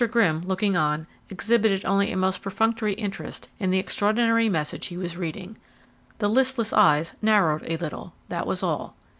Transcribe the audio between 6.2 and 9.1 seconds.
listless eyes narrowed a little, that was all.